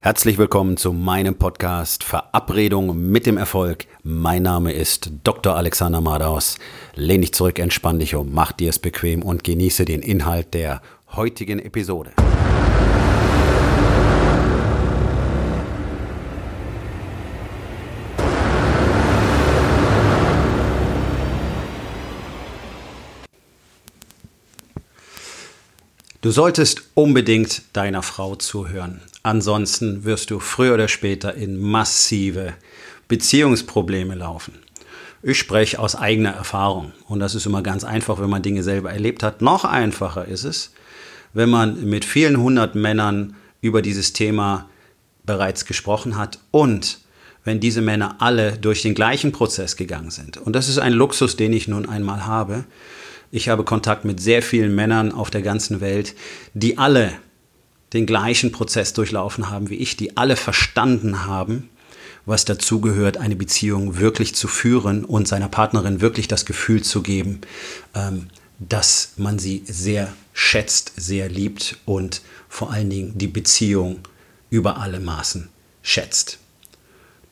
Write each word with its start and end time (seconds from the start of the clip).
Herzlich 0.00 0.38
willkommen 0.38 0.76
zu 0.76 0.92
meinem 0.92 1.34
Podcast 1.34 2.04
Verabredung 2.04 3.10
mit 3.10 3.26
dem 3.26 3.36
Erfolg. 3.36 3.86
Mein 4.04 4.44
Name 4.44 4.72
ist 4.72 5.10
Dr. 5.24 5.56
Alexander 5.56 6.00
Madaus. 6.00 6.56
Lehn 6.94 7.20
dich 7.20 7.34
zurück, 7.34 7.58
entspann 7.58 7.98
dich 7.98 8.14
um, 8.14 8.32
mach 8.32 8.52
dir 8.52 8.70
es 8.70 8.78
bequem 8.78 9.24
und 9.24 9.42
genieße 9.42 9.84
den 9.84 10.00
Inhalt 10.02 10.54
der 10.54 10.82
heutigen 11.16 11.58
Episode. 11.58 12.12
Du 26.20 26.30
solltest 26.30 26.82
unbedingt 26.94 27.62
deiner 27.72 28.02
Frau 28.02 28.36
zuhören. 28.36 29.00
Ansonsten 29.28 30.06
wirst 30.06 30.30
du 30.30 30.40
früher 30.40 30.72
oder 30.72 30.88
später 30.88 31.34
in 31.34 31.60
massive 31.60 32.54
Beziehungsprobleme 33.08 34.14
laufen. 34.14 34.54
Ich 35.22 35.38
spreche 35.38 35.80
aus 35.80 35.94
eigener 35.94 36.30
Erfahrung 36.30 36.92
und 37.08 37.20
das 37.20 37.34
ist 37.34 37.44
immer 37.44 37.62
ganz 37.62 37.84
einfach, 37.84 38.18
wenn 38.20 38.30
man 38.30 38.40
Dinge 38.40 38.62
selber 38.62 38.90
erlebt 38.90 39.22
hat. 39.22 39.42
Noch 39.42 39.66
einfacher 39.66 40.24
ist 40.24 40.44
es, 40.44 40.72
wenn 41.34 41.50
man 41.50 41.84
mit 41.84 42.06
vielen 42.06 42.38
hundert 42.38 42.74
Männern 42.74 43.36
über 43.60 43.82
dieses 43.82 44.14
Thema 44.14 44.70
bereits 45.26 45.66
gesprochen 45.66 46.16
hat 46.16 46.38
und 46.50 47.00
wenn 47.44 47.60
diese 47.60 47.82
Männer 47.82 48.16
alle 48.20 48.52
durch 48.52 48.80
den 48.80 48.94
gleichen 48.94 49.32
Prozess 49.32 49.76
gegangen 49.76 50.10
sind. 50.10 50.38
Und 50.38 50.56
das 50.56 50.70
ist 50.70 50.78
ein 50.78 50.94
Luxus, 50.94 51.36
den 51.36 51.52
ich 51.52 51.68
nun 51.68 51.86
einmal 51.86 52.24
habe 52.24 52.64
ich 53.30 53.48
habe 53.48 53.64
Kontakt 53.64 54.04
mit 54.04 54.20
sehr 54.20 54.42
vielen 54.42 54.74
Männern 54.74 55.12
auf 55.12 55.30
der 55.30 55.42
ganzen 55.42 55.80
Welt, 55.80 56.14
die 56.54 56.78
alle 56.78 57.12
den 57.92 58.06
gleichen 58.06 58.52
Prozess 58.52 58.92
durchlaufen 58.92 59.50
haben 59.50 59.70
wie 59.70 59.76
ich, 59.76 59.96
die 59.96 60.16
alle 60.16 60.36
verstanden 60.36 61.26
haben, 61.26 61.68
was 62.26 62.44
dazugehört, 62.44 63.16
eine 63.16 63.36
Beziehung 63.36 63.98
wirklich 63.98 64.34
zu 64.34 64.48
führen 64.48 65.04
und 65.04 65.26
seiner 65.26 65.48
Partnerin 65.48 66.00
wirklich 66.00 66.28
das 66.28 66.44
Gefühl 66.44 66.82
zu 66.82 67.02
geben, 67.02 67.40
ähm, 67.94 68.28
dass 68.58 69.12
man 69.16 69.38
sie 69.38 69.62
sehr 69.66 70.12
schätzt, 70.34 70.92
sehr 70.96 71.28
liebt 71.28 71.78
und 71.86 72.22
vor 72.48 72.70
allen 72.70 72.90
Dingen 72.90 73.16
die 73.16 73.28
Beziehung 73.28 74.00
über 74.50 74.78
alle 74.78 75.00
Maßen 75.00 75.48
schätzt. 75.82 76.38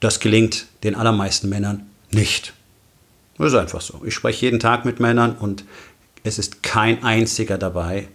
Das 0.00 0.20
gelingt 0.20 0.66
den 0.82 0.94
allermeisten 0.94 1.48
Männern 1.48 1.86
nicht. 2.10 2.52
Das 3.38 3.48
ist 3.48 3.58
einfach 3.58 3.80
so. 3.80 4.02
Ich 4.04 4.14
spreche 4.14 4.46
jeden 4.46 4.60
Tag 4.60 4.84
mit 4.84 5.00
Männern 5.00 5.36
und 5.36 5.64
es 6.24 6.38
ist 6.38 6.62
kein 6.62 7.04
einziger 7.04 7.58
dabei, 7.58 8.08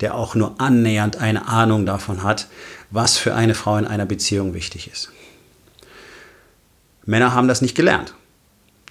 der 0.00 0.14
auch 0.14 0.34
nur 0.34 0.60
annähernd 0.60 1.16
eine 1.16 1.48
Ahnung 1.48 1.86
davon 1.86 2.22
hat, 2.22 2.48
was 2.90 3.18
für 3.18 3.34
eine 3.34 3.54
Frau 3.54 3.76
in 3.76 3.86
einer 3.86 4.06
Beziehung 4.06 4.54
wichtig 4.54 4.90
ist. 4.92 5.10
Männer 7.06 7.34
haben 7.34 7.48
das 7.48 7.62
nicht 7.62 7.74
gelernt. 7.74 8.14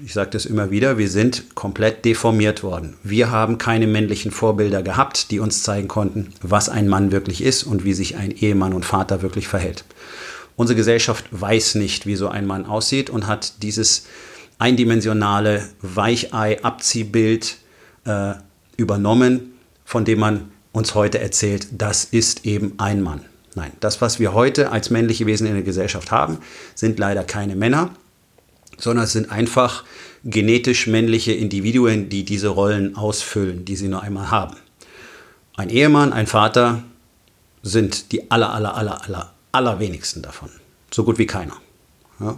Ich 0.04 0.14
sage 0.14 0.30
das 0.30 0.46
immer 0.46 0.72
wieder, 0.72 0.98
wir 0.98 1.10
sind 1.10 1.56
komplett 1.56 2.06
deformiert 2.06 2.64
worden. 2.64 2.96
Wir 3.04 3.32
haben 3.32 3.58
keine 3.58 3.86
männlichen 3.86 4.32
Vorbilder 4.32 4.82
gehabt, 4.82 5.30
die 5.30 5.40
uns 5.40 5.64
zeigen 5.64 5.90
konnten, 5.90 6.34
was 6.42 6.70
ein 6.70 6.88
Mann 6.88 7.12
wirklich 7.12 7.44
ist 7.44 7.64
und 7.64 7.84
wie 7.84 7.94
sich 7.94 8.16
ein 8.16 8.32
Ehemann 8.32 8.74
und 8.74 8.86
Vater 8.86 9.22
wirklich 9.22 9.50
verhält. 9.50 9.84
Unsere 10.56 10.78
Gesellschaft 10.78 11.26
weiß 11.32 11.76
nicht, 11.76 12.06
wie 12.06 12.16
so 12.16 12.30
ein 12.30 12.46
Mann 12.46 12.66
aussieht 12.66 13.10
und 13.10 13.28
hat 13.28 13.62
dieses 13.62 14.06
eindimensionale 14.58 15.68
Weichei-Abziehbild 15.82 17.58
äh, 18.06 18.34
übernommen, 18.78 19.54
von 19.84 20.06
dem 20.06 20.20
man 20.20 20.52
uns 20.72 20.96
heute 20.96 21.20
erzählt, 21.20 21.68
das 21.72 22.06
ist 22.06 22.46
eben 22.46 22.74
ein 22.78 23.02
Mann. 23.02 23.26
Nein, 23.56 23.72
das, 23.80 24.02
was 24.02 24.20
wir 24.20 24.34
heute 24.34 24.72
als 24.72 24.90
männliche 24.90 25.26
Wesen 25.26 25.48
in 25.48 25.54
der 25.54 25.64
Gesellschaft 25.64 26.12
haben, 26.12 26.38
sind 26.76 27.00
leider 27.00 27.24
keine 27.24 27.56
Männer, 27.56 27.92
sondern 28.78 29.06
es 29.06 29.14
sind 29.14 29.32
einfach 29.32 29.84
genetisch 30.24 30.88
männliche 30.88 31.34
Individuen, 31.34 32.10
die 32.10 32.24
diese 32.24 32.50
Rollen 32.50 32.96
ausfüllen, 32.96 33.66
die 33.66 33.76
sie 33.76 33.88
nur 33.88 34.04
einmal 34.04 34.32
haben. 34.32 34.56
Ein 35.56 35.70
Ehemann, 35.70 36.14
ein 36.14 36.28
Vater 36.28 36.84
sind 37.64 38.12
die 38.12 38.32
aller, 38.32 38.54
aller, 38.54 38.76
aller, 38.76 39.04
aller, 39.04 39.34
allerwenigsten 39.52 40.22
davon. 40.22 40.50
So 40.92 41.04
gut 41.04 41.18
wie 41.18 41.26
keiner. 41.26 41.58
Ja. 42.20 42.38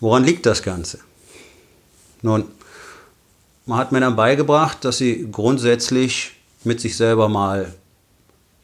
Woran 0.00 0.24
liegt 0.24 0.46
das 0.46 0.62
Ganze? 0.62 0.98
Nun, 2.22 2.44
man 3.66 3.78
hat 3.78 3.92
Männern 3.92 4.16
beigebracht, 4.16 4.84
dass 4.84 4.98
sie 4.98 5.28
grundsätzlich 5.30 6.32
mit 6.64 6.80
sich 6.80 6.96
selber 6.96 7.28
mal 7.28 7.72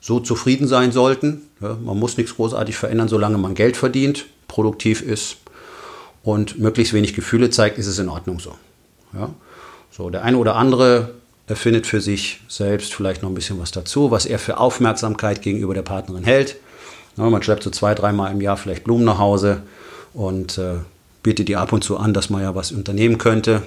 so 0.01 0.21
zufrieden 0.21 0.69
sein 0.69 0.93
sollten. 0.93 1.43
Ja, 1.61 1.77
man 1.83 1.99
muss 1.99 2.17
nichts 2.17 2.37
großartig 2.37 2.77
verändern, 2.77 3.09
solange 3.09 3.39
man 3.39 3.55
Geld 3.55 3.77
verdient, 3.77 4.27
produktiv 4.47 5.03
ist 5.03 5.39
und 6.23 6.59
möglichst 6.59 6.93
wenig 6.93 7.15
Gefühle 7.15 7.51
zeigt, 7.51 7.79
ist 7.79 7.87
es 7.87 7.99
in 7.99 8.09
Ordnung 8.09 8.41
so. 8.41 8.55
Ja? 9.13 9.31
So, 9.91 10.11
der 10.11 10.23
eine 10.23 10.37
oder 10.37 10.57
andere 10.57 11.15
erfindet 11.47 11.87
für 11.87 12.01
sich 12.01 12.41
selbst 12.49 12.95
vielleicht 12.95 13.23
noch 13.23 13.31
ein 13.31 13.35
bisschen 13.35 13.59
was 13.59 13.71
dazu, 13.71 14.11
was 14.11 14.27
er 14.27 14.39
für 14.39 14.59
Aufmerksamkeit 14.59 15.43
gegenüber 15.43 15.75
der 15.75 15.83
Partnerin 15.83 16.25
hält. 16.25 16.57
Ja, 17.17 17.29
man 17.29 17.43
schleppt 17.43 17.63
so 17.63 17.71
zwei, 17.71 17.95
dreimal 17.95 18.31
im 18.31 18.41
Jahr 18.41 18.57
vielleicht 18.57 18.85
Blumen 18.85 19.05
nach 19.05 19.19
Hause 19.19 19.63
und 20.13 20.59
äh, 20.59 20.75
bietet 21.23 21.49
ihr 21.49 21.61
ab 21.61 21.73
und 21.73 21.83
zu 21.83 21.97
an, 21.97 22.15
dass 22.15 22.31
man 22.31 22.43
ja 22.43 22.55
was 22.55 22.71
unternehmen 22.71 23.19
könnte. 23.19 23.63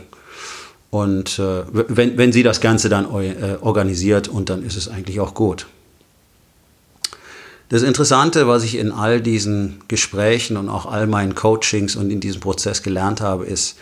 Und 0.92 1.40
äh, 1.40 1.64
wenn, 1.72 2.18
wenn 2.18 2.32
sie 2.32 2.44
das 2.44 2.62
Ganze 2.62 2.90
dann 2.90 3.06
äh, 3.06 3.58
organisiert 3.62 4.28
und 4.28 4.50
dann 4.50 4.64
ist 4.64 4.76
es 4.76 4.90
eigentlich 4.90 5.20
auch 5.20 5.34
gut. 5.34 5.66
Das 7.70 7.84
Interessante, 7.84 8.50
was 8.50 8.66
ich 8.66 8.76
in 8.76 8.92
all 8.92 9.22
diesen 9.22 9.80
Gesprächen 9.88 10.58
und 10.58 10.68
auch 10.68 10.86
all 10.86 11.08
meinen 11.08 11.34
Coachings 11.34 11.96
und 11.96 12.12
in 12.12 12.20
diesem 12.20 12.42
Prozess 12.42 12.84
gelernt 12.84 13.22
habe, 13.22 13.46
ist, 13.46 13.78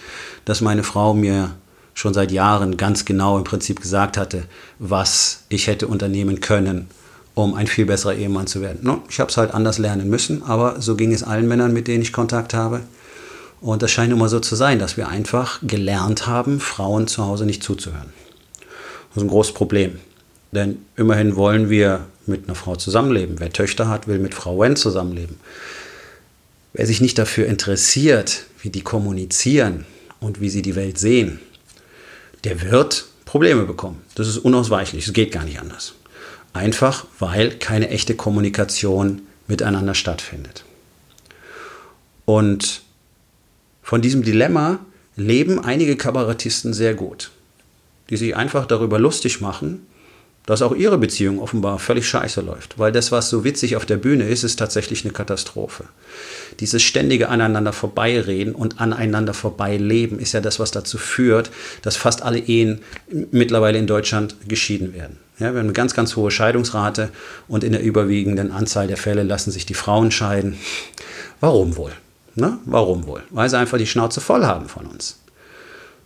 dass 0.46 0.62
meine 0.62 0.84
Frau 0.84 1.16
mir 1.16 1.56
schon 1.96 2.14
seit 2.14 2.32
Jahren 2.32 2.78
ganz 2.78 3.06
genau 3.06 3.40
im 3.40 3.44
Prinzip 3.44 3.82
gesagt 3.82 4.16
hatte, 4.16 4.44
was 4.78 5.42
ich 5.50 5.66
hätte 5.66 5.88
unternehmen 5.88 6.40
können, 6.40 6.88
um 7.34 7.56
ein 7.56 7.66
viel 7.66 7.88
besserer 7.88 8.14
Ehemann 8.14 8.46
zu 8.46 8.62
werden. 8.62 8.82
No, 8.84 9.02
ich 9.10 9.20
habe 9.20 9.32
es 9.32 9.38
halt 9.38 9.56
anders 9.56 9.80
lernen 9.80 10.08
müssen, 10.08 10.44
aber 10.44 10.80
so 10.80 10.96
ging 10.96 11.12
es 11.12 11.24
allen 11.24 11.48
Männern, 11.48 11.74
mit 11.74 11.88
denen 11.88 12.04
ich 12.04 12.14
Kontakt 12.14 12.54
habe. 12.54 12.82
Und 13.62 13.82
das 13.82 13.92
scheint 13.92 14.14
immer 14.14 14.30
so 14.30 14.40
zu 14.40 14.56
sein, 14.56 14.80
dass 14.80 14.96
wir 14.96 15.10
einfach 15.10 15.60
gelernt 15.64 16.28
haben, 16.28 16.60
Frauen 16.60 17.08
zu 17.08 17.26
Hause 17.26 17.46
nicht 17.46 17.64
zuzuhören. 17.64 18.14
Das 19.10 19.18
ist 19.18 19.24
ein 19.24 19.30
großes 19.30 19.54
Problem. 19.54 20.00
Denn 20.52 20.86
immerhin 20.96 21.36
wollen 21.36 21.70
wir 21.70 22.06
mit 22.26 22.46
einer 22.46 22.56
Frau 22.56 22.76
zusammenleben. 22.76 23.40
Wer 23.40 23.52
Töchter 23.52 23.90
hat, 23.90 24.08
will 24.08 24.20
mit 24.20 24.34
Frau 24.34 24.60
Wen 24.60 24.76
zusammenleben. 24.76 25.40
Wer 26.74 26.86
sich 26.86 27.02
nicht 27.02 27.18
dafür 27.18 27.48
interessiert, 27.48 28.46
wie 28.62 28.70
die 28.70 28.82
kommunizieren 28.82 29.86
und 30.20 30.40
wie 30.40 30.50
sie 30.50 30.62
die 30.62 30.76
Welt 30.76 30.98
sehen, 30.98 31.40
der 32.44 32.62
wird 32.62 33.06
Probleme 33.26 33.66
bekommen. 33.66 34.02
Das 34.16 34.28
ist 34.28 34.38
unausweichlich. 34.38 35.08
Es 35.08 35.14
geht 35.14 35.32
gar 35.32 35.44
nicht 35.44 35.60
anders. 35.60 35.94
Einfach, 36.54 37.06
weil 37.20 37.52
keine 37.52 37.90
echte 37.90 38.16
Kommunikation 38.16 39.24
miteinander 39.48 39.94
stattfindet. 39.94 40.64
Und 42.26 42.82
von 43.90 44.04
diesem 44.04 44.22
Dilemma 44.22 44.78
leben 45.16 45.58
einige 45.58 45.96
Kabarettisten 45.98 46.76
sehr 46.76 46.94
gut, 46.94 47.32
die 48.12 48.18
sich 48.18 48.36
einfach 48.36 48.68
darüber 48.68 49.00
lustig 49.00 49.42
machen, 49.42 49.88
dass 50.46 50.62
auch 50.62 50.76
ihre 50.76 51.00
Beziehung 51.00 51.40
offenbar 51.40 51.80
völlig 51.80 52.08
scheiße 52.08 52.42
läuft. 52.42 52.78
Weil 52.78 52.92
das, 52.92 53.12
was 53.12 53.32
so 53.32 53.44
witzig 53.44 53.76
auf 53.76 53.88
der 53.88 53.98
Bühne 53.98 54.26
ist, 54.26 54.44
ist 54.44 54.58
tatsächlich 54.58 55.06
eine 55.06 55.12
Katastrophe. 55.12 55.86
Dieses 56.60 56.84
ständige 56.84 57.30
aneinander 57.30 57.74
vorbeireden 57.74 58.54
und 58.54 58.80
aneinander 58.80 59.34
vorbeileben 59.34 60.20
ist 60.20 60.34
ja 60.34 60.42
das, 60.42 60.60
was 60.60 60.70
dazu 60.70 61.00
führt, 61.00 61.50
dass 61.82 61.96
fast 61.96 62.22
alle 62.22 62.38
Ehen 62.38 62.82
mittlerweile 63.32 63.80
in 63.80 63.88
Deutschland 63.88 64.36
geschieden 64.48 64.94
werden. 64.94 65.18
Ja, 65.40 65.54
wir 65.54 65.62
haben 65.62 65.66
eine 65.66 65.74
ganz, 65.74 65.96
ganz 65.96 66.16
hohe 66.16 66.30
Scheidungsrate 66.30 67.10
und 67.48 67.64
in 67.64 67.72
der 67.72 67.82
überwiegenden 67.82 68.52
Anzahl 68.52 68.86
der 68.86 68.98
Fälle 68.98 69.24
lassen 69.24 69.50
sich 69.50 69.66
die 69.66 69.74
Frauen 69.74 70.12
scheiden. 70.12 70.60
Warum 71.40 71.76
wohl? 71.76 71.94
Ne? 72.40 72.58
Warum 72.66 73.06
wohl? 73.06 73.24
Weil 73.30 73.50
sie 73.50 73.58
einfach 73.58 73.78
die 73.78 73.88
Schnauze 73.88 74.22
voll 74.22 74.46
haben 74.46 74.68
von 74.68 74.86
uns. 74.86 75.20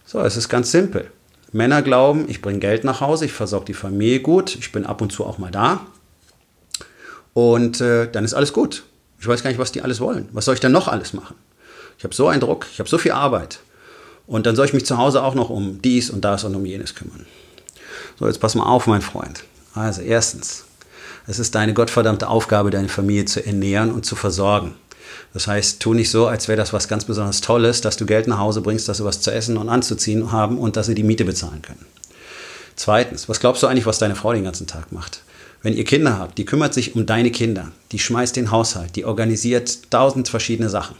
So, 0.05 0.19
es 0.21 0.37
ist 0.37 0.49
ganz 0.49 0.71
simpel. 0.71 1.09
Männer 1.51 1.81
glauben, 1.81 2.25
ich 2.27 2.41
bringe 2.41 2.59
Geld 2.59 2.83
nach 2.83 2.99
Hause, 3.01 3.25
ich 3.25 3.33
versorge 3.33 3.65
die 3.65 3.73
Familie 3.73 4.19
gut, 4.19 4.55
ich 4.55 4.71
bin 4.71 4.85
ab 4.85 5.01
und 5.01 5.11
zu 5.11 5.25
auch 5.25 5.37
mal 5.37 5.51
da. 5.51 5.81
Und 7.33 7.81
äh, 7.81 8.09
dann 8.11 8.25
ist 8.25 8.33
alles 8.33 8.53
gut. 8.53 8.83
Ich 9.19 9.27
weiß 9.27 9.43
gar 9.43 9.49
nicht, 9.49 9.59
was 9.59 9.71
die 9.71 9.81
alles 9.81 9.99
wollen. 9.99 10.27
Was 10.33 10.45
soll 10.45 10.55
ich 10.55 10.59
denn 10.59 10.71
noch 10.71 10.87
alles 10.87 11.13
machen? 11.13 11.35
Ich 11.97 12.03
habe 12.03 12.13
so 12.13 12.27
einen 12.27 12.41
Druck, 12.41 12.65
ich 12.71 12.79
habe 12.79 12.89
so 12.89 12.97
viel 12.97 13.11
Arbeit. 13.11 13.59
Und 14.25 14.45
dann 14.45 14.55
soll 14.55 14.65
ich 14.65 14.73
mich 14.73 14.85
zu 14.85 14.97
Hause 14.97 15.23
auch 15.23 15.35
noch 15.35 15.49
um 15.49 15.81
dies 15.81 16.09
und 16.09 16.21
das 16.25 16.43
und 16.43 16.55
um 16.55 16.65
jenes 16.65 16.95
kümmern. 16.95 17.25
So, 18.19 18.27
jetzt 18.27 18.39
pass 18.39 18.55
mal 18.55 18.65
auf, 18.65 18.87
mein 18.87 19.01
Freund. 19.01 19.43
Also, 19.73 20.01
erstens, 20.01 20.65
es 21.27 21.39
ist 21.39 21.55
deine 21.55 21.73
gottverdammte 21.73 22.27
Aufgabe, 22.27 22.69
deine 22.69 22.89
Familie 22.89 23.25
zu 23.25 23.45
ernähren 23.45 23.91
und 23.91 24.05
zu 24.05 24.15
versorgen. 24.15 24.75
Das 25.33 25.47
heißt, 25.47 25.79
tu 25.79 25.93
nicht 25.93 26.09
so, 26.09 26.27
als 26.27 26.47
wäre 26.47 26.57
das 26.57 26.73
was 26.73 26.87
ganz 26.87 27.05
besonders 27.05 27.41
Tolles, 27.41 27.81
dass 27.81 27.97
du 27.97 28.05
Geld 28.05 28.27
nach 28.27 28.39
Hause 28.39 28.61
bringst, 28.61 28.87
dass 28.87 28.97
sie 28.97 29.05
was 29.05 29.21
zu 29.21 29.31
essen 29.31 29.57
und 29.57 29.69
anzuziehen 29.69 30.31
haben 30.31 30.57
und 30.57 30.75
dass 30.75 30.87
sie 30.87 30.95
die 30.95 31.03
Miete 31.03 31.25
bezahlen 31.25 31.61
können. 31.61 31.85
Zweitens, 32.75 33.29
was 33.29 33.39
glaubst 33.39 33.63
du 33.63 33.67
eigentlich, 33.67 33.85
was 33.85 33.99
deine 33.99 34.15
Frau 34.15 34.33
den 34.33 34.43
ganzen 34.43 34.67
Tag 34.67 34.91
macht? 34.91 35.21
wenn 35.63 35.75
ihr 35.75 35.85
Kinder 35.85 36.19
habt, 36.19 36.37
die 36.37 36.45
kümmert 36.45 36.73
sich 36.73 36.93
um 36.93 37.05
deine 37.05 37.31
Kinder, 37.31 37.71
die 37.93 37.99
schmeißt 37.99 38.35
den 38.35 38.51
Haushalt, 38.51 38.95
die 38.95 39.05
organisiert 39.05 39.89
tausend 39.89 40.27
verschiedene 40.27 40.69
Sachen. 40.69 40.97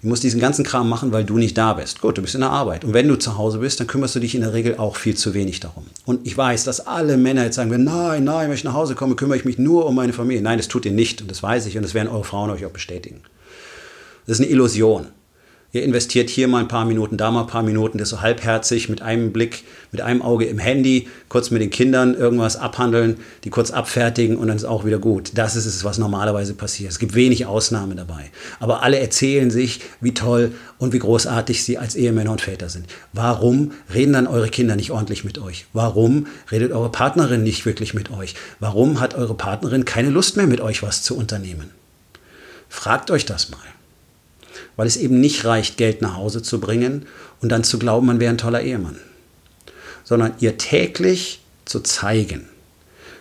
Die 0.00 0.06
muss 0.06 0.20
diesen 0.20 0.40
ganzen 0.40 0.64
Kram 0.64 0.88
machen, 0.88 1.10
weil 1.10 1.24
du 1.24 1.38
nicht 1.38 1.58
da 1.58 1.72
bist. 1.72 2.00
Gut, 2.00 2.16
du 2.16 2.22
bist 2.22 2.36
in 2.36 2.42
der 2.42 2.50
Arbeit. 2.50 2.84
Und 2.84 2.94
wenn 2.94 3.08
du 3.08 3.16
zu 3.16 3.36
Hause 3.36 3.58
bist, 3.58 3.80
dann 3.80 3.88
kümmerst 3.88 4.14
du 4.14 4.20
dich 4.20 4.36
in 4.36 4.42
der 4.42 4.52
Regel 4.52 4.76
auch 4.76 4.94
viel 4.94 5.16
zu 5.16 5.34
wenig 5.34 5.58
darum. 5.58 5.86
Und 6.06 6.24
ich 6.24 6.38
weiß, 6.38 6.62
dass 6.62 6.86
alle 6.86 7.16
Männer 7.16 7.42
jetzt 7.42 7.56
sagen, 7.56 7.70
nein, 7.82 8.22
nein, 8.22 8.48
wenn 8.48 8.54
ich 8.54 8.62
nach 8.62 8.74
Hause 8.74 8.94
komme, 8.94 9.16
kümmere 9.16 9.36
ich 9.36 9.44
mich 9.44 9.58
nur 9.58 9.86
um 9.86 9.96
meine 9.96 10.12
Familie. 10.12 10.40
Nein, 10.40 10.58
das 10.58 10.68
tut 10.68 10.86
ihr 10.86 10.92
nicht. 10.92 11.20
Und 11.20 11.28
das 11.28 11.42
weiß 11.42 11.66
ich. 11.66 11.76
Und 11.76 11.82
das 11.82 11.94
werden 11.94 12.08
eure 12.08 12.22
Frauen 12.22 12.50
euch 12.50 12.64
auch 12.64 12.70
bestätigen. 12.70 13.22
Das 14.28 14.38
ist 14.38 14.44
eine 14.44 14.52
Illusion. 14.52 15.06
Ihr 15.72 15.82
investiert 15.84 16.28
hier 16.28 16.48
mal 16.48 16.60
ein 16.60 16.68
paar 16.68 16.84
Minuten, 16.84 17.16
da 17.16 17.30
mal 17.30 17.42
ein 17.42 17.46
paar 17.46 17.62
Minuten, 17.62 17.96
das 17.96 18.10
so 18.10 18.20
halbherzig 18.20 18.90
mit 18.90 19.00
einem 19.00 19.32
Blick, 19.32 19.64
mit 19.90 20.02
einem 20.02 20.20
Auge 20.20 20.44
im 20.44 20.58
Handy, 20.58 21.08
kurz 21.30 21.50
mit 21.50 21.62
den 21.62 21.70
Kindern 21.70 22.14
irgendwas 22.14 22.56
abhandeln, 22.56 23.16
die 23.44 23.48
kurz 23.48 23.70
abfertigen 23.70 24.36
und 24.36 24.48
dann 24.48 24.56
ist 24.58 24.66
auch 24.66 24.84
wieder 24.84 24.98
gut. 24.98 25.30
Das 25.34 25.56
ist 25.56 25.64
es, 25.64 25.82
was 25.82 25.96
normalerweise 25.96 26.52
passiert. 26.52 26.90
Es 26.90 26.98
gibt 26.98 27.14
wenig 27.14 27.46
Ausnahmen 27.46 27.96
dabei. 27.96 28.30
Aber 28.60 28.82
alle 28.82 28.98
erzählen 28.98 29.50
sich, 29.50 29.80
wie 30.02 30.12
toll 30.12 30.52
und 30.76 30.92
wie 30.92 30.98
großartig 30.98 31.64
sie 31.64 31.78
als 31.78 31.94
Ehemänner 31.96 32.32
und 32.32 32.42
Väter 32.42 32.68
sind. 32.68 32.84
Warum 33.14 33.72
reden 33.94 34.12
dann 34.12 34.26
eure 34.26 34.50
Kinder 34.50 34.76
nicht 34.76 34.90
ordentlich 34.90 35.24
mit 35.24 35.38
euch? 35.38 35.64
Warum 35.72 36.26
redet 36.52 36.72
eure 36.72 36.90
Partnerin 36.90 37.42
nicht 37.42 37.64
wirklich 37.64 37.94
mit 37.94 38.10
euch? 38.10 38.34
Warum 38.60 39.00
hat 39.00 39.14
eure 39.14 39.34
Partnerin 39.34 39.86
keine 39.86 40.10
Lust 40.10 40.36
mehr 40.36 40.46
mit 40.46 40.60
euch 40.60 40.82
was 40.82 41.02
zu 41.02 41.16
unternehmen? 41.16 41.70
Fragt 42.68 43.10
euch 43.10 43.24
das 43.24 43.48
mal 43.48 43.58
weil 44.78 44.86
es 44.86 44.96
eben 44.96 45.20
nicht 45.20 45.44
reicht, 45.44 45.76
Geld 45.76 46.02
nach 46.02 46.16
Hause 46.16 46.40
zu 46.40 46.60
bringen 46.60 47.04
und 47.42 47.50
dann 47.50 47.64
zu 47.64 47.80
glauben, 47.80 48.06
man 48.06 48.20
wäre 48.20 48.32
ein 48.32 48.38
toller 48.38 48.62
Ehemann, 48.62 48.96
sondern 50.04 50.32
ihr 50.38 50.56
täglich 50.56 51.40
zu 51.64 51.80
zeigen, 51.80 52.48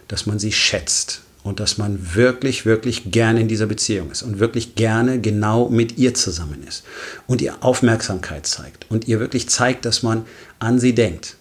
dass 0.08 0.28
man 0.28 0.38
sie 0.38 0.52
schätzt 0.52 1.22
und 1.42 1.60
dass 1.60 1.80
man 1.80 2.14
wirklich, 2.14 2.68
wirklich 2.68 3.10
gerne 3.10 3.42
in 3.42 3.48
dieser 3.48 3.66
Beziehung 3.66 4.12
ist 4.12 4.22
und 4.22 4.38
wirklich 4.38 4.76
gerne 4.76 5.20
genau 5.20 5.68
mit 5.68 5.98
ihr 5.98 6.14
zusammen 6.14 6.64
ist 6.66 6.84
und 7.26 7.42
ihr 7.42 7.56
Aufmerksamkeit 7.62 8.46
zeigt 8.46 8.86
und 8.90 9.08
ihr 9.08 9.20
wirklich 9.20 9.50
zeigt, 9.50 9.84
dass 9.86 10.04
man 10.04 10.26
an 10.60 10.80
sie 10.80 10.94
denkt. 10.94 11.38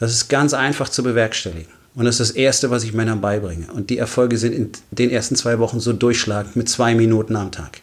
Das 0.00 0.12
ist 0.12 0.28
ganz 0.28 0.54
einfach 0.54 0.88
zu 0.88 1.02
bewerkstelligen. 1.02 1.72
Und 1.94 2.06
das 2.06 2.20
ist 2.20 2.30
das 2.30 2.36
Erste, 2.36 2.70
was 2.70 2.84
ich 2.84 2.94
Männern 2.94 3.20
beibringe. 3.20 3.66
Und 3.72 3.90
die 3.90 3.98
Erfolge 3.98 4.38
sind 4.38 4.54
in 4.54 4.72
den 4.92 5.10
ersten 5.10 5.36
zwei 5.36 5.58
Wochen 5.58 5.80
so 5.80 5.92
durchschlagend 5.92 6.56
mit 6.56 6.70
zwei 6.70 6.94
Minuten 6.94 7.36
am 7.36 7.50
Tag 7.50 7.82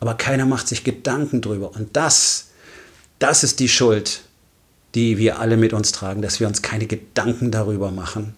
aber 0.00 0.14
keiner 0.14 0.46
macht 0.46 0.66
sich 0.66 0.82
Gedanken 0.82 1.42
drüber. 1.42 1.72
Und 1.74 1.96
das, 1.96 2.48
das 3.18 3.44
ist 3.44 3.60
die 3.60 3.68
Schuld, 3.68 4.22
die 4.94 5.18
wir 5.18 5.38
alle 5.38 5.56
mit 5.56 5.72
uns 5.72 5.92
tragen, 5.92 6.22
dass 6.22 6.40
wir 6.40 6.48
uns 6.48 6.62
keine 6.62 6.86
Gedanken 6.86 7.50
darüber 7.50 7.90
machen, 7.90 8.34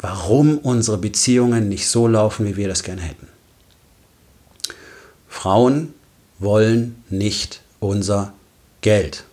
warum 0.00 0.58
unsere 0.58 0.98
Beziehungen 0.98 1.68
nicht 1.68 1.88
so 1.88 2.08
laufen, 2.08 2.46
wie 2.46 2.56
wir 2.56 2.68
das 2.68 2.82
gerne 2.82 3.02
hätten. 3.02 3.28
Frauen 5.28 5.94
wollen 6.38 7.04
nicht 7.08 7.60
unser 7.78 8.32
Geld. 8.80 9.24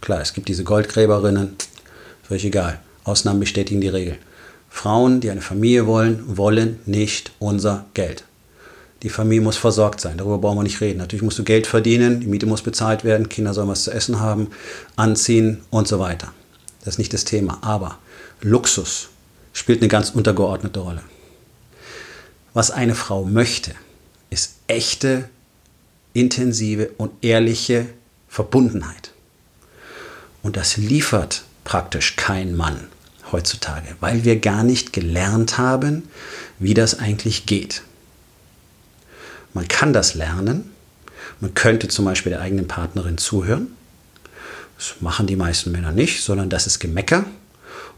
Klar, 0.00 0.20
es 0.20 0.32
gibt 0.32 0.48
diese 0.48 0.64
Goldgräberinnen, 0.64 1.56
völlig 2.22 2.44
egal. 2.44 2.80
Ausnahmen 3.04 3.40
bestätigen 3.40 3.80
die 3.80 3.88
Regel. 3.88 4.18
Frauen, 4.68 5.20
die 5.20 5.30
eine 5.30 5.40
Familie 5.40 5.86
wollen, 5.86 6.36
wollen 6.36 6.78
nicht 6.86 7.32
unser 7.38 7.86
Geld. 7.94 8.24
Die 9.02 9.08
Familie 9.08 9.40
muss 9.40 9.56
versorgt 9.56 10.00
sein, 10.00 10.18
darüber 10.18 10.38
brauchen 10.38 10.58
wir 10.58 10.62
nicht 10.62 10.80
reden. 10.80 10.98
Natürlich 10.98 11.22
musst 11.22 11.38
du 11.38 11.44
Geld 11.44 11.66
verdienen, 11.66 12.20
die 12.20 12.26
Miete 12.26 12.46
muss 12.46 12.62
bezahlt 12.62 13.02
werden, 13.02 13.28
Kinder 13.30 13.54
sollen 13.54 13.68
was 13.68 13.84
zu 13.84 13.90
essen 13.92 14.20
haben, 14.20 14.48
anziehen 14.96 15.62
und 15.70 15.88
so 15.88 15.98
weiter. 15.98 16.32
Das 16.80 16.94
ist 16.94 16.98
nicht 16.98 17.14
das 17.14 17.24
Thema. 17.24 17.58
Aber 17.62 17.98
Luxus 18.42 19.08
spielt 19.52 19.80
eine 19.80 19.88
ganz 19.88 20.10
untergeordnete 20.10 20.80
Rolle. 20.80 21.02
Was 22.52 22.70
eine 22.70 22.94
Frau 22.94 23.24
möchte, 23.24 23.72
ist 24.28 24.56
echte, 24.66 25.28
intensive 26.12 26.90
und 26.98 27.12
ehrliche 27.22 27.86
Verbundenheit. 28.28 29.12
Und 30.42 30.56
das 30.56 30.76
liefert 30.76 31.44
praktisch 31.64 32.16
kein 32.16 32.56
Mann 32.56 32.88
heutzutage, 33.32 33.94
weil 34.00 34.24
wir 34.24 34.40
gar 34.40 34.64
nicht 34.64 34.92
gelernt 34.92 35.58
haben, 35.58 36.08
wie 36.58 36.74
das 36.74 36.98
eigentlich 36.98 37.46
geht. 37.46 37.82
Man 39.54 39.68
kann 39.68 39.92
das 39.92 40.14
lernen. 40.14 40.70
Man 41.40 41.54
könnte 41.54 41.88
zum 41.88 42.04
Beispiel 42.04 42.30
der 42.30 42.40
eigenen 42.40 42.68
Partnerin 42.68 43.18
zuhören. 43.18 43.68
Das 44.76 44.94
machen 45.00 45.26
die 45.26 45.36
meisten 45.36 45.72
Männer 45.72 45.92
nicht, 45.92 46.22
sondern 46.22 46.48
das 46.48 46.66
ist 46.66 46.78
Gemecker 46.78 47.24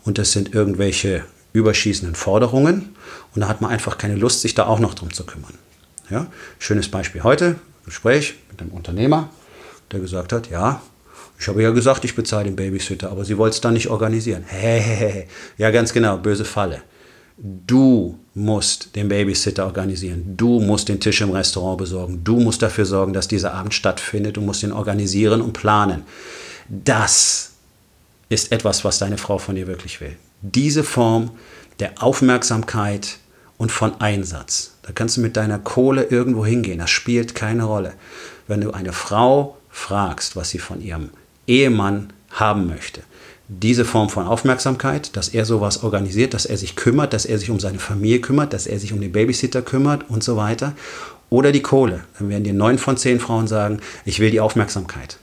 und 0.05 0.19
das 0.19 0.33
sind 0.33 0.55
irgendwelche 0.55 1.25
überschießenden 1.53 2.15
Forderungen 2.15 2.97
und 3.35 3.41
da 3.43 3.49
hat 3.49 3.61
man 3.61 3.71
einfach 3.71 3.99
keine 3.99 4.17
Lust, 4.17 4.41
sich 4.41 4.55
da 4.55 4.67
auch 4.67 4.81
noch 4.81 4.95
drum 4.95 5.13
zu 5.13 5.25
kümmern. 5.25 5.55
Ja? 6.11 6.27
Schönes 6.59 6.89
Beispiel 6.89 7.23
heute, 7.23 7.57
Gespräch 7.85 8.35
mit 8.51 8.61
einem 8.61 8.71
Unternehmer, 8.71 9.31
der 9.91 10.01
gesagt 10.01 10.33
hat, 10.33 10.51
ja, 10.51 10.83
ich 11.39 11.49
habe 11.49 11.63
ja 11.63 11.71
gesagt, 11.71 12.05
ich 12.05 12.15
bezahle 12.15 12.45
den 12.45 12.57
Babysitter, 12.57 13.11
aber 13.11 13.25
sie 13.25 13.37
wollte 13.37 13.55
es 13.55 13.61
dann 13.61 13.75
nicht 13.75 13.89
organisieren. 13.89 14.45
Hey, 14.47 15.27
ja, 15.59 15.71
ganz 15.71 15.93
genau, 15.93 16.17
böse 16.17 16.45
Falle. 16.45 16.83
Du 17.37 18.19
musst 18.35 18.95
den 18.95 19.09
Babysitter 19.09 19.65
organisieren. 19.65 20.35
Du 20.37 20.61
musst 20.61 20.89
den 20.89 21.01
Tisch 21.01 21.21
im 21.21 21.31
Restaurant 21.31 21.79
besorgen. 21.79 22.23
Du 22.25 22.39
musst 22.39 22.63
dafür 22.63 22.85
sorgen, 22.85 23.13
dass 23.13 23.29
dieser 23.29 23.55
Abend 23.55 23.75
stattfindet. 23.75 24.37
Du 24.37 24.41
musst 24.41 24.63
ihn 24.63 24.73
organisieren 24.73 25.41
und 25.41 25.53
planen. 25.53 26.03
Das 26.69 27.53
ist 28.29 28.53
etwas, 28.53 28.85
was 28.85 28.99
deine 28.99 29.19
Frau 29.19 29.39
von 29.39 29.55
dir 29.55 29.67
wirklich 29.67 30.01
will. 30.01 30.17
Diese 30.43 30.85
Form 30.85 31.31
der 31.81 32.03
Aufmerksamkeit 32.03 33.19
und 33.59 33.73
von 33.73 34.01
Einsatz. 34.01 34.75
Da 34.83 34.93
kannst 34.93 35.17
du 35.17 35.21
mit 35.21 35.37
deiner 35.37 35.59
Kohle 35.59 36.05
irgendwo 36.05 36.45
hingehen. 36.45 36.79
Das 36.79 36.91
spielt 36.91 37.35
keine 37.35 37.65
Rolle. 37.65 37.95
Wenn 38.49 38.61
du 38.61 38.73
eine 38.73 38.93
Frau 38.93 39.57
fragst, 39.71 40.37
was 40.37 40.51
sie 40.51 40.59
von 40.59 40.81
ihrem 40.81 41.11
Ehemann 41.47 42.13
haben 42.31 42.67
möchte, 42.67 43.03
diese 43.61 43.85
Form 43.85 44.09
von 44.09 44.27
Aufmerksamkeit, 44.27 45.17
dass 45.17 45.29
er 45.29 45.45
sowas 45.45 45.83
organisiert, 45.83 46.35
dass 46.35 46.47
er 46.47 46.57
sich 46.57 46.77
kümmert, 46.77 47.13
dass 47.13 47.25
er 47.25 47.39
sich 47.39 47.51
um 47.51 47.61
seine 47.61 47.79
Familie 47.79 48.21
kümmert, 48.21 48.53
dass 48.53 48.67
er 48.67 48.79
sich 48.79 48.93
um 48.93 49.01
den 49.01 49.13
Babysitter 49.13 49.63
kümmert 49.63 50.09
und 50.09 50.25
so 50.25 50.37
weiter. 50.37 50.75
Oder 51.29 51.53
die 51.53 51.63
Kohle. 51.63 52.05
Dann 52.19 52.29
werden 52.29 52.45
dir 52.45 52.53
neun 52.53 52.79
von 52.79 52.97
zehn 52.97 53.21
Frauen 53.21 53.47
sagen, 53.47 53.81
ich 54.05 54.21
will 54.21 54.31
die 54.31 54.41
Aufmerksamkeit. 54.41 55.19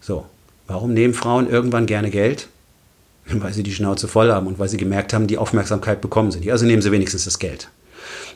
So, 0.00 0.26
warum 0.66 0.94
nehmen 0.94 1.14
Frauen 1.14 1.48
irgendwann 1.48 1.86
gerne 1.86 2.10
Geld? 2.10 2.48
Weil 3.26 3.52
sie 3.52 3.62
die 3.62 3.74
Schnauze 3.74 4.08
voll 4.08 4.32
haben 4.32 4.46
und 4.46 4.58
weil 4.58 4.70
sie 4.70 4.78
gemerkt 4.78 5.12
haben, 5.12 5.26
die 5.26 5.36
Aufmerksamkeit 5.36 6.00
bekommen 6.00 6.30
sie 6.30 6.40
nicht. 6.40 6.50
Also 6.50 6.64
nehmen 6.64 6.80
sie 6.80 6.92
wenigstens 6.92 7.24
das 7.26 7.38
Geld. 7.38 7.68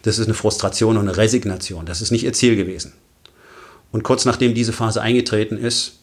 Das 0.03 0.19
ist 0.19 0.27
eine 0.27 0.35
Frustration 0.35 0.99
und 0.99 1.09
eine 1.09 1.17
Resignation. 1.17 1.87
Das 1.87 2.03
ist 2.03 2.11
nicht 2.11 2.25
ihr 2.25 2.35
Ziel 2.35 2.57
gewesen. 2.57 2.93
Und 3.91 4.03
kurz 4.03 4.27
nachdem 4.27 4.53
diese 4.53 4.75
Phase 4.75 5.01
eingetreten 5.01 5.57
ist, 5.57 6.01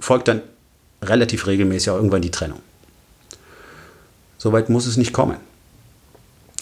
folgt 0.00 0.28
dann 0.28 0.42
relativ 1.02 1.46
regelmäßig 1.46 1.90
auch 1.90 1.96
irgendwann 1.96 2.22
die 2.22 2.30
Trennung. 2.30 2.60
Soweit 4.38 4.68
muss 4.68 4.86
es 4.86 4.96
nicht 4.96 5.12
kommen. 5.12 5.36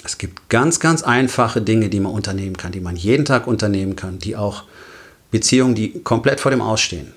Es 0.05 0.19
gibt 0.19 0.49
ganz, 0.51 0.81
ganz 0.81 1.03
einfache 1.03 1.63
Dinge, 1.63 1.89
die 1.89 2.01
man 2.01 2.13
unternehmen 2.13 2.57
kann, 2.57 2.73
die 2.73 2.81
man 2.81 2.97
jeden 2.97 3.25
Tag 3.25 3.47
unternehmen 3.47 3.97
kann, 3.97 4.19
die 4.19 4.37
auch 4.37 4.65
Beziehungen, 5.31 5.75
die 5.75 6.03
komplett 6.03 6.41
vor 6.41 6.51
dem 6.51 6.61
Ausstehen, 6.61 7.13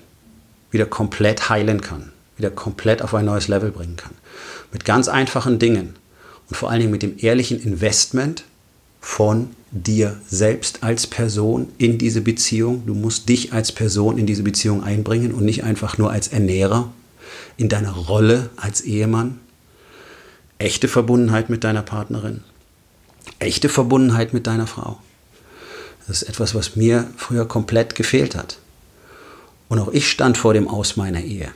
wieder 0.70 0.86
komplett 0.86 1.50
heilen 1.50 1.80
kann, 1.80 2.12
wieder 2.36 2.50
komplett 2.50 3.02
auf 3.02 3.14
ein 3.14 3.26
neues 3.26 3.48
Level 3.48 3.70
bringen 3.70 3.96
kann. 3.96 4.12
Mit 4.72 4.84
ganz 4.84 5.08
einfachen 5.08 5.58
Dingen 5.58 5.96
und 6.48 6.56
vor 6.56 6.70
allen 6.70 6.80
Dingen 6.80 6.92
mit 6.92 7.02
dem 7.02 7.14
ehrlichen 7.18 7.60
Investment 7.60 8.44
von 9.00 9.50
dir 9.70 10.16
selbst 10.26 10.82
als 10.82 11.06
Person 11.06 11.68
in 11.78 11.98
diese 11.98 12.22
Beziehung. 12.22 12.84
Du 12.86 12.94
musst 12.94 13.28
dich 13.28 13.52
als 13.52 13.70
Person 13.70 14.18
in 14.18 14.26
diese 14.26 14.42
Beziehung 14.42 14.82
einbringen 14.82 15.32
und 15.32 15.44
nicht 15.44 15.64
einfach 15.64 15.98
nur 15.98 16.10
als 16.10 16.28
Ernährer 16.28 16.90
in 17.56 17.68
deiner 17.68 17.92
Rolle 17.92 18.50
als 18.56 18.80
Ehemann, 18.80 19.40
echte 20.58 20.88
Verbundenheit 20.88 21.50
mit 21.50 21.64
deiner 21.64 21.82
Partnerin, 21.82 22.42
echte 23.38 23.68
Verbundenheit 23.68 24.32
mit 24.32 24.46
deiner 24.46 24.66
Frau. 24.66 24.98
Das 26.06 26.22
ist 26.22 26.28
etwas, 26.28 26.54
was 26.54 26.76
mir 26.76 27.10
früher 27.16 27.46
komplett 27.46 27.94
gefehlt 27.94 28.34
hat. 28.34 28.58
Und 29.68 29.78
auch 29.78 29.88
ich 29.88 30.10
stand 30.10 30.38
vor 30.38 30.54
dem 30.54 30.66
Aus 30.66 30.96
meiner 30.96 31.20
Ehe. 31.20 31.50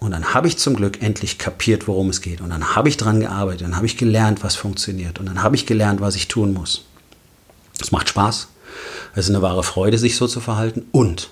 Und 0.00 0.12
dann 0.12 0.32
habe 0.32 0.48
ich 0.48 0.58
zum 0.58 0.76
Glück 0.76 1.02
endlich 1.02 1.38
kapiert, 1.38 1.88
worum 1.88 2.08
es 2.08 2.20
geht. 2.20 2.40
Und 2.40 2.50
dann 2.50 2.74
habe 2.74 2.88
ich 2.88 2.96
dran 2.96 3.20
gearbeitet. 3.20 3.62
Dann 3.62 3.76
habe 3.76 3.86
ich 3.86 3.96
gelernt, 3.96 4.42
was 4.42 4.56
funktioniert. 4.56 5.18
Und 5.18 5.26
dann 5.26 5.42
habe 5.42 5.56
ich 5.56 5.66
gelernt, 5.66 6.00
was 6.00 6.14
ich 6.14 6.28
tun 6.28 6.54
muss. 6.54 6.84
Es 7.80 7.90
macht 7.92 8.08
Spaß. 8.08 8.48
Es 9.14 9.24
ist 9.24 9.30
eine 9.30 9.42
wahre 9.42 9.62
Freude, 9.62 9.98
sich 9.98 10.16
so 10.16 10.26
zu 10.26 10.40
verhalten. 10.40 10.86
Und 10.92 11.30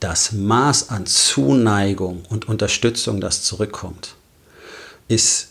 das 0.00 0.32
Maß 0.32 0.90
an 0.90 1.06
Zuneigung 1.06 2.22
und 2.28 2.48
Unterstützung, 2.48 3.20
das 3.20 3.42
zurückkommt, 3.42 4.16
ist 5.08 5.48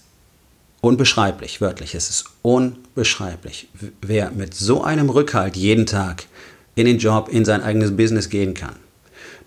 unbeschreiblich, 0.82 1.62
wörtlich. 1.62 1.96
Es 1.96 2.10
ist 2.10 2.26
unbeschreiblich. 2.42 3.70
Wer 4.02 4.32
mit 4.32 4.54
so 4.54 4.84
einem 4.84 5.10
Rückhalt 5.10 5.56
jeden 5.56 5.86
Tag 5.86 6.26
in 6.76 6.86
den 6.86 6.98
Job, 6.98 7.30
in 7.30 7.46
sein 7.46 7.62
eigenes 7.62 7.96
Business 7.96 8.30
gehen 8.30 8.54
kann, 8.54 8.76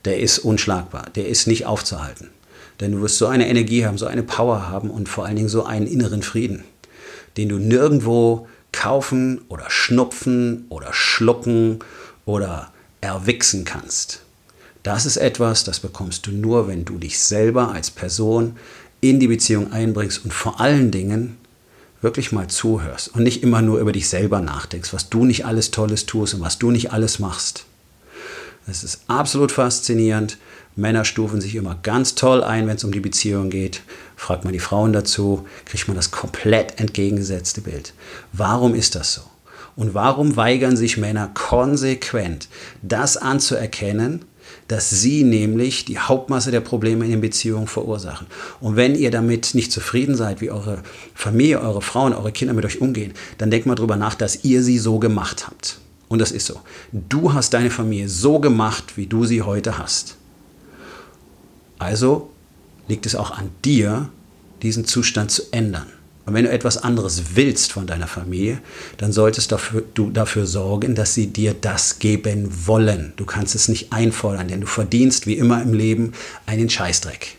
der 0.04 0.20
ist 0.20 0.38
unschlagbar, 0.38 1.08
der 1.14 1.28
ist 1.28 1.46
nicht 1.46 1.66
aufzuhalten. 1.66 2.30
Denn 2.80 2.92
du 2.92 3.02
wirst 3.02 3.18
so 3.18 3.26
eine 3.26 3.48
Energie 3.48 3.84
haben, 3.84 3.98
so 3.98 4.06
eine 4.06 4.22
Power 4.22 4.68
haben 4.68 4.90
und 4.90 5.08
vor 5.08 5.26
allen 5.26 5.36
Dingen 5.36 5.48
so 5.48 5.64
einen 5.64 5.86
inneren 5.86 6.22
Frieden. 6.22 6.64
den 7.36 7.48
du 7.48 7.58
nirgendwo 7.58 8.48
kaufen 8.72 9.42
oder 9.48 9.68
schnupfen 9.68 10.66
oder 10.68 10.92
schlucken 10.92 11.80
oder 12.24 12.72
erwichsen 13.00 13.64
kannst. 13.64 14.22
Das 14.82 15.06
ist 15.06 15.16
etwas, 15.16 15.64
das 15.64 15.80
bekommst 15.80 16.26
du 16.26 16.32
nur, 16.32 16.66
wenn 16.66 16.84
du 16.84 16.98
dich 16.98 17.18
selber 17.18 17.72
als 17.72 17.90
Person 17.90 18.56
in 19.00 19.20
die 19.20 19.28
Beziehung 19.28 19.72
einbringst 19.72 20.24
und 20.24 20.32
vor 20.32 20.60
allen 20.60 20.90
Dingen 20.90 21.36
wirklich 22.00 22.32
mal 22.32 22.48
zuhörst 22.48 23.14
und 23.14 23.22
nicht 23.22 23.42
immer 23.42 23.62
nur 23.62 23.78
über 23.78 23.92
dich 23.92 24.08
selber 24.08 24.40
nachdenkst, 24.40 24.92
was 24.92 25.08
du 25.08 25.24
nicht 25.24 25.46
alles 25.46 25.70
Tolles 25.70 26.06
tust 26.06 26.34
und 26.34 26.40
was 26.40 26.58
du 26.58 26.70
nicht 26.70 26.92
alles 26.92 27.20
machst. 27.20 27.64
Es 28.66 28.84
ist 28.84 29.02
absolut 29.08 29.52
faszinierend. 29.52 30.38
Männer 30.74 31.04
stufen 31.04 31.40
sich 31.40 31.54
immer 31.54 31.78
ganz 31.82 32.14
toll 32.14 32.42
ein, 32.42 32.66
wenn 32.66 32.76
es 32.76 32.84
um 32.84 32.92
die 32.92 33.00
Beziehung 33.00 33.50
geht. 33.50 33.82
Fragt 34.16 34.44
man 34.44 34.52
die 34.52 34.58
Frauen 34.58 34.92
dazu, 34.92 35.46
kriegt 35.64 35.88
man 35.88 35.96
das 35.96 36.10
komplett 36.10 36.80
entgegengesetzte 36.80 37.60
Bild. 37.60 37.92
Warum 38.32 38.74
ist 38.74 38.94
das 38.94 39.14
so? 39.14 39.22
Und 39.74 39.94
warum 39.94 40.36
weigern 40.36 40.76
sich 40.76 40.96
Männer 40.96 41.30
konsequent, 41.34 42.48
das 42.82 43.16
anzuerkennen, 43.16 44.24
dass 44.68 44.90
sie 44.90 45.24
nämlich 45.24 45.84
die 45.84 45.98
Hauptmasse 45.98 46.50
der 46.50 46.60
Probleme 46.60 47.04
in 47.04 47.10
den 47.10 47.20
Beziehungen 47.20 47.66
verursachen. 47.66 48.26
Und 48.60 48.76
wenn 48.76 48.94
ihr 48.94 49.10
damit 49.10 49.54
nicht 49.54 49.72
zufrieden 49.72 50.14
seid, 50.14 50.40
wie 50.40 50.50
eure 50.50 50.82
Familie, 51.14 51.60
eure 51.60 51.82
Frauen, 51.82 52.12
eure 52.12 52.32
Kinder 52.32 52.54
mit 52.54 52.64
euch 52.64 52.80
umgehen, 52.80 53.12
dann 53.38 53.50
denkt 53.50 53.66
mal 53.66 53.74
drüber 53.74 53.96
nach, 53.96 54.14
dass 54.14 54.44
ihr 54.44 54.62
sie 54.62 54.78
so 54.78 54.98
gemacht 54.98 55.46
habt. 55.46 55.78
Und 56.08 56.18
das 56.18 56.30
ist 56.30 56.46
so. 56.46 56.60
Du 56.92 57.32
hast 57.32 57.54
deine 57.54 57.70
Familie 57.70 58.08
so 58.08 58.38
gemacht, 58.38 58.96
wie 58.96 59.06
du 59.06 59.24
sie 59.24 59.42
heute 59.42 59.78
hast. 59.78 60.16
Also 61.78 62.30
liegt 62.88 63.06
es 63.06 63.16
auch 63.16 63.30
an 63.30 63.50
dir, 63.64 64.08
diesen 64.62 64.84
Zustand 64.84 65.30
zu 65.30 65.42
ändern. 65.52 65.86
Und 66.24 66.34
wenn 66.34 66.44
du 66.44 66.50
etwas 66.50 66.78
anderes 66.78 67.22
willst 67.34 67.72
von 67.72 67.86
deiner 67.86 68.06
Familie, 68.06 68.60
dann 68.96 69.12
solltest 69.12 69.50
dafür, 69.50 69.82
du 69.94 70.10
dafür 70.10 70.46
sorgen, 70.46 70.94
dass 70.94 71.14
sie 71.14 71.28
dir 71.28 71.52
das 71.52 71.98
geben 71.98 72.48
wollen. 72.66 73.12
Du 73.16 73.24
kannst 73.24 73.54
es 73.54 73.68
nicht 73.68 73.92
einfordern, 73.92 74.48
denn 74.48 74.60
du 74.60 74.66
verdienst 74.66 75.26
wie 75.26 75.34
immer 75.34 75.60
im 75.62 75.74
Leben 75.74 76.12
einen 76.46 76.70
Scheißdreck. 76.70 77.36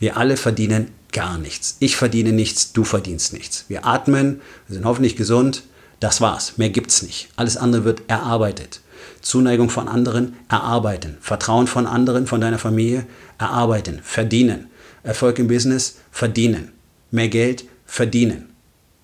Wir 0.00 0.16
alle 0.16 0.36
verdienen 0.36 0.88
gar 1.12 1.38
nichts. 1.38 1.76
Ich 1.78 1.94
verdiene 1.94 2.32
nichts, 2.32 2.72
du 2.72 2.82
verdienst 2.82 3.32
nichts. 3.32 3.66
Wir 3.68 3.86
atmen, 3.86 4.40
wir 4.66 4.74
sind 4.74 4.84
hoffentlich 4.84 5.14
gesund. 5.14 5.62
Das 6.00 6.20
war's. 6.20 6.58
Mehr 6.58 6.70
gibt's 6.70 7.02
nicht. 7.02 7.28
Alles 7.36 7.56
andere 7.56 7.84
wird 7.84 8.02
erarbeitet. 8.08 8.80
Zuneigung 9.20 9.70
von 9.70 9.86
anderen 9.86 10.34
erarbeiten. 10.48 11.16
Vertrauen 11.20 11.68
von 11.68 11.86
anderen, 11.86 12.26
von 12.26 12.40
deiner 12.40 12.58
Familie 12.58 13.06
erarbeiten. 13.38 14.00
Verdienen. 14.02 14.66
Erfolg 15.04 15.38
im 15.38 15.46
Business 15.46 15.98
verdienen. 16.10 16.72
Mehr 17.12 17.28
Geld 17.28 17.64
verdienen. 17.92 18.48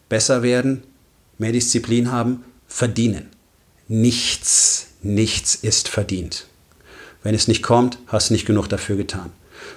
Besser 0.09 0.43
werden, 0.43 0.83
mehr 1.37 1.53
Disziplin 1.53 2.11
haben, 2.11 2.43
verdienen. 2.67 3.29
Nichts, 3.87 4.87
nichts 5.03 5.55
ist 5.55 5.89
verdient. 5.89 6.47
Wenn 7.23 7.35
es 7.35 7.49
nicht 7.49 7.63
kommt, 7.63 7.99
hast 8.07 8.31
du 8.31 8.33
nicht 8.33 8.47
genug 8.47 8.67
dafür 8.67 8.97
getan. 8.97 9.31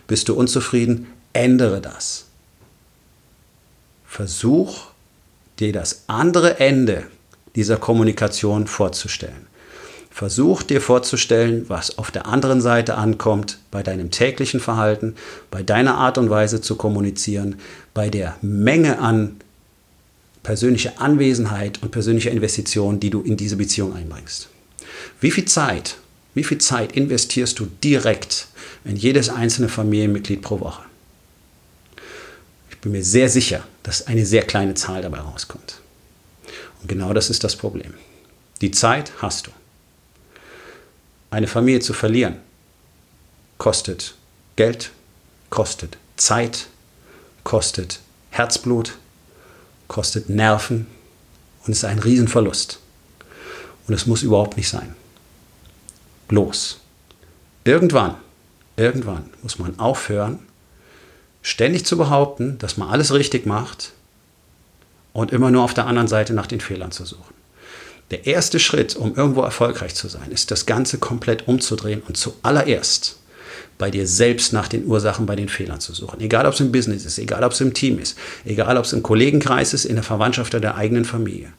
Bist 0.08 0.30
du 0.30 0.34
unzufrieden, 0.34 1.08
ändere 1.34 1.82
das. 1.82 2.28
Versuch 4.08 4.92
dir 5.60 5.74
das 5.74 6.04
andere 6.08 6.62
Ende 6.62 7.06
dieser 7.54 7.76
Kommunikation 7.76 8.66
vorzustellen. 8.66 9.46
Versuch 10.14 10.62
dir 10.62 10.82
vorzustellen, 10.82 11.66
was 11.70 11.98
auf 11.98 12.12
der 12.12 12.28
anderen 12.28 12.60
Seite 12.60 12.96
ankommt 12.96 13.60
bei 13.72 13.82
deinem 13.82 14.12
täglichen 14.12 14.60
Verhalten, 14.60 15.16
bei 15.50 15.64
deiner 15.64 15.96
Art 15.96 16.18
und 16.18 16.30
Weise 16.30 16.60
zu 16.60 16.76
kommunizieren, 16.76 17.56
bei 17.94 18.10
der 18.10 18.38
Menge 18.42 19.00
an 19.00 19.38
persönlicher 20.44 21.00
Anwesenheit 21.00 21.82
und 21.84 21.92
persönlicher 21.92 22.32
Investition, 22.32 23.00
die 23.00 23.10
du 23.10 23.22
in 23.22 23.38
diese 23.38 23.58
Beziehung 23.58 23.96
einbringst. 23.96 24.50
Wie 25.20 25.32
viel 25.32 25.46
Zeit, 25.46 25.98
wie 26.34 26.44
viel 26.44 26.58
Zeit 26.58 26.94
investierst 26.94 27.60
du 27.60 27.68
direkt 27.84 28.48
in 28.84 28.96
jedes 28.96 29.30
einzelne 29.30 29.70
Familienmitglied 29.70 30.42
pro 30.42 30.60
Woche? 30.60 30.84
Ich 32.70 32.78
bin 32.80 32.94
mir 32.94 33.04
sehr 33.04 33.30
sicher, 33.30 33.64
dass 33.84 34.08
eine 34.08 34.26
sehr 34.26 34.44
kleine 34.44 34.74
Zahl 34.74 35.02
dabei 35.02 35.20
rauskommt. 35.20 35.80
Und 36.82 36.88
genau 36.88 37.14
das 37.14 37.30
ist 37.30 37.44
das 37.44 37.56
Problem. 37.56 37.94
Die 38.62 38.72
Zeit 38.72 39.12
hast 39.22 39.48
du. 39.48 39.52
Eine 41.30 41.48
Familie 41.48 41.80
zu 41.80 41.94
verlieren 41.94 42.38
kostet 43.58 44.16
Geld, 44.56 44.92
kostet 45.52 45.98
Zeit, 46.18 46.66
kostet 47.44 48.00
Herzblut, 48.30 48.98
kostet 49.88 50.30
Nerven 50.30 50.88
und 51.66 51.72
ist 51.72 51.86
ein 51.86 52.00
Riesenverlust. 52.00 52.80
Und 53.88 53.94
es 53.94 54.06
muss 54.06 54.24
überhaupt 54.24 54.58
nicht 54.58 54.70
sein. 54.70 54.96
Bloß. 56.28 56.80
Irgendwann, 57.64 58.16
irgendwann 58.78 59.30
muss 59.42 59.60
man 59.60 59.78
aufhören, 59.80 60.40
ständig 61.42 61.86
zu 61.86 61.98
behaupten, 61.98 62.58
dass 62.58 62.78
man 62.78 62.90
alles 62.90 63.14
richtig 63.14 63.46
macht 63.46 63.92
und 65.14 65.32
immer 65.32 65.52
nur 65.52 65.64
auf 65.64 65.74
der 65.74 65.88
anderen 65.88 66.08
Seite 66.08 66.34
nach 66.34 66.48
den 66.48 66.62
Fehlern 66.62 66.92
zu 66.92 67.06
suchen. 67.06 67.34
Der 68.12 68.28
erste 68.28 68.60
Schritt, 68.60 68.96
um 68.96 69.16
irgendwo 69.16 69.42
erfolgreich 69.42 69.96
zu 69.96 70.08
sein, 70.08 70.32
ist 70.32 70.52
das 70.52 70.66
Ganze 70.66 70.98
komplett 70.98 71.48
umzudrehen 71.48 72.02
und 72.08 72.18
zuallererst 72.18 73.18
bei 73.78 73.92
dir 73.92 74.08
selbst 74.08 74.54
nach 74.54 74.68
den 74.68 74.86
Ursachen, 74.86 75.26
bei 75.26 75.36
den 75.36 75.50
Fehlern 75.50 75.80
zu 75.80 75.94
suchen. 75.94 76.22
Egal, 76.22 76.46
ob 76.46 76.54
es 76.54 76.60
im 76.60 76.72
Business 76.72 77.06
ist, 77.06 77.18
egal, 77.18 77.44
ob 77.44 77.52
es 77.52 77.62
im 77.62 77.74
Team 77.74 78.00
ist, 78.00 78.18
egal, 78.46 78.78
ob 78.78 78.86
es 78.86 78.94
im 78.94 79.04
Kollegenkreis 79.04 79.74
ist, 79.74 79.86
in 79.86 79.96
der 79.96 80.04
Verwandtschaft 80.04 80.54
oder 80.54 80.62
der 80.62 80.76
eigenen 80.76 81.06
Familie. 81.06 81.54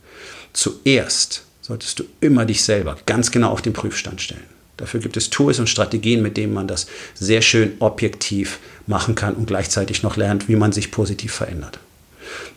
Zuerst 0.53 1.43
solltest 1.61 1.99
du 1.99 2.05
immer 2.21 2.45
dich 2.45 2.63
selber 2.63 2.97
ganz 3.07 3.31
genau 3.31 3.51
auf 3.51 3.63
den 3.63 3.73
Prüfstand 3.73 4.21
stellen. 4.21 4.45
Dafür 4.77 5.01
gibt 5.01 5.17
es 5.17 5.31
Tools 5.31 5.59
und 5.59 5.69
Strategien, 5.69 6.23
mit 6.23 6.37
denen 6.37 6.55
man 6.55 6.67
das 6.67 6.87
sehr 7.15 7.43
schön 7.43 7.75
objektiv 7.79 8.59
machen 8.87 9.15
kann 9.15 9.35
und 9.35 9.47
gleichzeitig 9.47 10.03
noch 10.03 10.17
lernt, 10.17 10.49
wie 10.49 10.57
man 10.57 10.73
sich 10.73 10.91
positiv 10.91 11.33
verändert. 11.33 11.79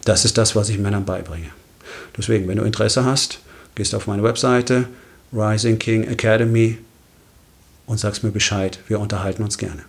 Das 0.06 0.26
ist 0.26 0.38
das, 0.38 0.56
was 0.56 0.70
ich 0.70 0.80
Männern 0.80 1.06
beibringe. 1.06 1.50
Deswegen, 2.18 2.48
wenn 2.48 2.58
du 2.58 2.64
Interesse 2.64 3.06
hast, 3.06 3.40
gehst 3.76 3.94
auf 3.94 4.08
meine 4.08 4.24
Webseite 4.24 4.88
Rising 5.34 5.78
King 5.78 6.04
Academy 6.08 6.78
und 7.88 8.00
sagst 8.00 8.24
mir 8.24 8.32
Bescheid. 8.32 8.80
Wir 8.88 9.00
unterhalten 9.00 9.44
uns 9.44 9.58
gerne. 9.58 9.84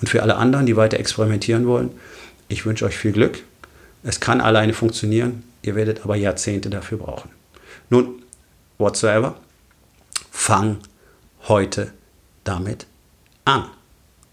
Und 0.00 0.08
für 0.08 0.22
alle 0.22 0.36
anderen, 0.36 0.66
die 0.66 0.76
weiter 0.76 0.98
experimentieren 0.98 1.66
wollen, 1.66 1.90
ich 2.48 2.66
wünsche 2.66 2.84
euch 2.84 2.96
viel 2.96 3.12
Glück. 3.12 3.42
Es 4.02 4.20
kann 4.20 4.40
alleine 4.40 4.74
funktionieren, 4.74 5.44
ihr 5.62 5.74
werdet 5.76 6.04
aber 6.04 6.16
Jahrzehnte 6.16 6.70
dafür 6.70 6.98
brauchen. 6.98 7.30
Nun, 7.88 8.22
whatsoever, 8.78 9.36
fang 10.30 10.78
heute 11.48 11.92
damit 12.44 12.86
an. 13.44 13.66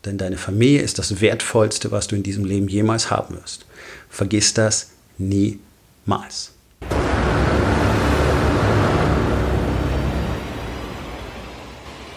Denn 0.06 0.18
deine 0.18 0.38
Familie 0.38 0.82
ist 0.82 0.98
das 0.98 1.22
Wertvollste, 1.22 1.92
was 1.92 2.08
du 2.08 2.16
in 2.16 2.24
diesem 2.24 2.46
Leben 2.46 2.68
jemals 2.68 3.12
haben 3.12 3.36
wirst. 3.36 3.66
Vergiss 4.10 4.54
das 4.54 4.92
niemals. 5.18 6.54